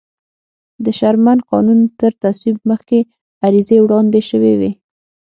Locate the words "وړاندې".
3.81-4.21